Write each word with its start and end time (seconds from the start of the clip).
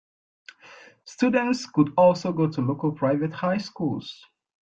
Students 1.05 1.67
could 1.67 1.93
also 1.95 2.33
go 2.33 2.49
to 2.49 2.61
local 2.61 2.91
private 2.91 3.33
high 3.33 3.59
schools. 3.59 4.25